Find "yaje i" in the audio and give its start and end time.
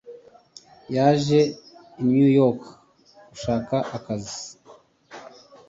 0.95-2.03